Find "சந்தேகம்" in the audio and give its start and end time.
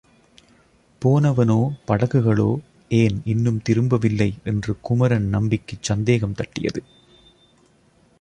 5.81-6.33